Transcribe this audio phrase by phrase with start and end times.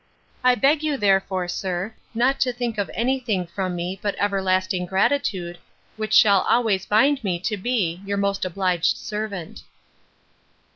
[0.43, 4.87] I beg you, therefore, sir, not to think of any thing from me, but everlasting
[4.87, 5.59] gratitude,
[5.95, 9.61] which shall always bind me to be 'Your most obliged servant.